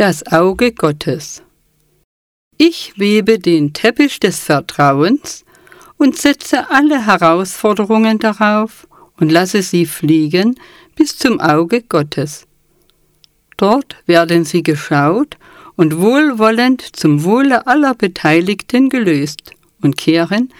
Das 0.00 0.26
Auge 0.32 0.72
Gottes. 0.72 1.42
Ich 2.56 2.94
webe 2.96 3.38
den 3.38 3.74
Teppich 3.74 4.18
des 4.18 4.38
Vertrauens 4.38 5.44
und 5.98 6.16
setze 6.16 6.70
alle 6.70 7.04
Herausforderungen 7.04 8.18
darauf 8.18 8.88
und 9.18 9.30
lasse 9.30 9.60
sie 9.60 9.84
fliegen 9.84 10.58
bis 10.96 11.18
zum 11.18 11.38
Auge 11.38 11.82
Gottes. 11.82 12.46
Dort 13.58 13.96
werden 14.06 14.46
sie 14.46 14.62
geschaut 14.62 15.36
und 15.76 16.00
wohlwollend 16.00 16.80
zum 16.80 17.22
Wohle 17.24 17.66
aller 17.66 17.94
Beteiligten 17.94 18.88
gelöst 18.88 19.52
und 19.82 19.98
kehren 19.98 20.50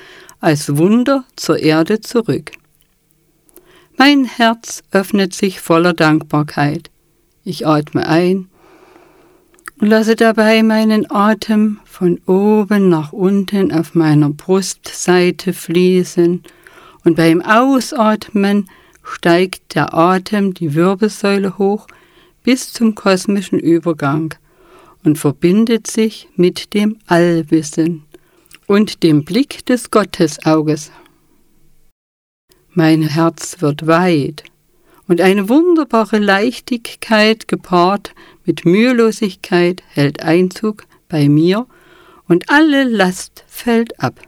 als 0.41 0.77
Wunder 0.77 1.25
zur 1.36 1.59
Erde 1.61 2.02
zurück. 2.02 2.50
Mein 3.96 4.27
Herz 4.27 4.82
öffnet 4.91 5.32
sich 5.32 5.61
voller 5.62 5.95
Dankbarkeit. 5.95 6.91
Ich 7.43 7.66
atme 7.66 8.07
ein 8.07 8.50
und 9.81 9.89
lasse 9.89 10.15
dabei 10.15 10.62
meinen 10.62 11.11
Atem 11.11 11.80
von 11.84 12.21
oben 12.27 12.91
nach 12.91 13.12
unten 13.12 13.73
auf 13.73 13.95
meiner 13.95 14.29
Brustseite 14.30 15.55
fließen 15.55 16.43
und 17.05 17.16
beim 17.16 17.41
Ausatmen 17.41 18.69
steigt 19.02 19.74
der 19.74 19.95
Atem 19.95 20.52
die 20.52 20.74
Wirbelsäule 20.74 21.57
hoch 21.57 21.87
bis 22.45 22.73
zum 22.73 22.95
kosmischen 22.95 23.59
Übergang 23.59 24.35
und 25.02 25.16
verbindet 25.19 25.87
sich 25.87 26.29
mit 26.37 26.74
dem 26.74 26.99
Allwissen 27.07 28.05
und 28.66 29.02
dem 29.02 29.24
Blick 29.24 29.65
des 29.65 29.91
Gottesauges. 29.91 30.93
Mein 32.73 33.02
Herz 33.02 33.57
wird 33.60 33.87
weit 33.87 34.45
und 35.09 35.21
eine 35.21 35.49
wunderbare 35.49 36.19
Leichtigkeit 36.19 37.49
gepaart 37.49 38.15
mit 38.50 38.64
Mühelosigkeit 38.64 39.80
hält 39.90 40.24
Einzug 40.24 40.82
bei 41.09 41.28
mir 41.28 41.68
und 42.26 42.51
alle 42.51 42.82
Last 42.82 43.45
fällt 43.46 44.01
ab. 44.01 44.20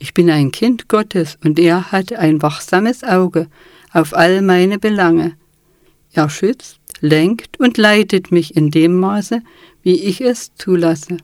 Ich 0.00 0.14
bin 0.14 0.28
ein 0.28 0.50
Kind 0.50 0.88
Gottes 0.88 1.38
und 1.44 1.60
er 1.60 1.92
hat 1.92 2.12
ein 2.12 2.42
wachsames 2.42 3.04
Auge 3.04 3.46
auf 3.92 4.16
all 4.16 4.42
meine 4.42 4.80
Belange. 4.80 5.36
Er 6.12 6.28
schützt, 6.28 6.80
lenkt 7.00 7.60
und 7.60 7.78
leitet 7.78 8.32
mich 8.32 8.56
in 8.56 8.72
dem 8.72 8.98
Maße, 8.98 9.42
wie 9.84 10.02
ich 10.02 10.20
es 10.20 10.52
zulasse. 10.56 11.18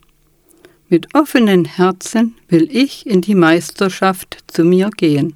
Mit 0.88 1.12
offenen 1.12 1.64
Herzen 1.64 2.36
will 2.46 2.68
ich 2.70 3.04
in 3.04 3.20
die 3.20 3.34
Meisterschaft 3.34 4.44
zu 4.46 4.62
mir 4.62 4.90
gehen. 4.96 5.34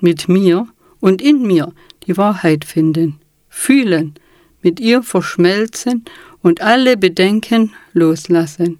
Mit 0.00 0.28
mir 0.28 0.66
und 0.98 1.22
in 1.22 1.46
mir 1.46 1.72
die 2.08 2.16
Wahrheit 2.16 2.64
finden, 2.64 3.20
fühlen, 3.48 4.14
mit 4.62 4.80
ihr 4.80 5.02
verschmelzen 5.02 6.04
und 6.42 6.60
alle 6.60 6.96
Bedenken 6.96 7.72
loslassen. 7.92 8.78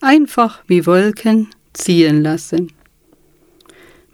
Einfach 0.00 0.62
wie 0.66 0.86
Wolken 0.86 1.48
ziehen 1.72 2.22
lassen. 2.22 2.72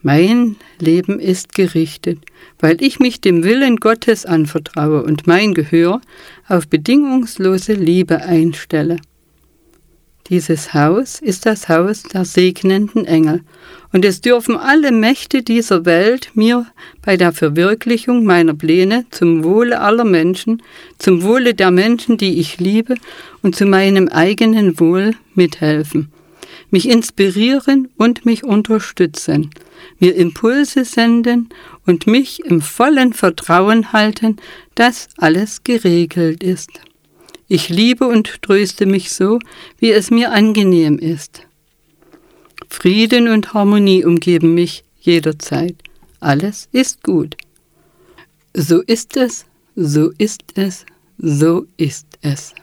Mein 0.03 0.57
Leben 0.79 1.19
ist 1.19 1.55
gerichtet, 1.55 2.21
weil 2.61 2.81
ich 2.81 3.01
mich 3.01 3.21
dem 3.21 3.43
Willen 3.43 3.77
Gottes 3.77 4.25
anvertraue 4.25 5.03
und 5.03 5.27
mein 5.27 5.53
Gehör 5.53 6.01
auf 6.49 6.69
bedingungslose 6.69 7.73
Liebe 7.73 8.23
einstelle. 8.23 8.99
Dieses 10.29 10.75
Haus 10.75 11.21
ist 11.21 11.47
das 11.47 11.69
Haus 11.69 12.03
der 12.03 12.25
segnenden 12.25 13.05
Engel, 13.05 13.43
und 13.93 14.05
es 14.05 14.21
dürfen 14.21 14.57
alle 14.57 14.91
Mächte 14.91 15.45
dieser 15.45 15.85
Welt 15.85 16.31
mir 16.35 16.67
bei 17.01 17.17
der 17.17 17.31
Verwirklichung 17.31 18.25
meiner 18.25 18.55
Pläne 18.55 19.07
zum 19.11 19.45
Wohle 19.45 19.81
aller 19.81 20.05
Menschen, 20.05 20.65
zum 20.99 21.23
Wohle 21.23 21.55
der 21.55 21.71
Menschen, 21.71 22.17
die 22.17 22.41
ich 22.41 22.59
liebe, 22.59 22.97
und 23.43 23.55
zu 23.55 23.67
meinem 23.67 24.09
eigenen 24.09 24.81
Wohl 24.81 25.15
mithelfen, 25.37 26.11
mich 26.73 26.89
inspirieren 26.89 27.89
und 27.97 28.27
mich 28.27 28.43
unterstützen, 28.43 29.51
mir 30.01 30.17
Impulse 30.17 30.85
senden 30.85 31.51
und 31.87 32.09
mich 32.09 32.45
im 32.45 32.61
vollen 32.61 33.13
Vertrauen 33.13 33.93
halten, 33.93 34.39
dass 34.75 35.09
alles 35.19 35.63
geregelt 35.63 36.43
ist. 36.43 36.81
Ich 37.49 37.69
liebe 37.69 38.07
und 38.07 38.43
tröste 38.43 38.87
mich 38.87 39.13
so, 39.13 39.39
wie 39.79 39.93
es 39.93 40.11
mir 40.11 40.33
angenehm 40.33 40.99
ist. 40.99 41.47
Frieden 42.69 43.29
und 43.29 43.55
Harmonie 43.55 44.05
umgeben 44.05 44.55
mich 44.55 44.85
jederzeit. 45.01 45.77
Alles 46.19 46.69
ist 46.73 47.03
gut. 47.05 47.37
So 48.53 48.83
ist 48.83 49.17
es, 49.17 49.45
so 49.77 50.11
ist 50.19 50.43
es, 50.57 50.87
so 51.19 51.67
ist 51.77 52.07
es. 52.23 52.55